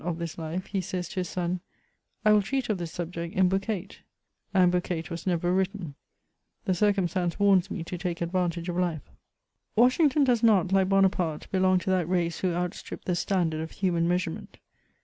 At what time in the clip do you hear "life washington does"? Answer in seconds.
8.79-10.41